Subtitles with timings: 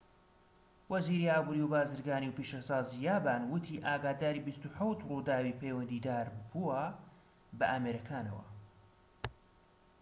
[0.89, 4.41] وەزیری ئابوری و بازرگانی و پیشەسازی یابان وتی ئاگاداری
[4.75, 6.81] ٢٧ ڕووداوی پەیوەندیداربووە
[7.57, 8.45] بە ئامێرەکانەوە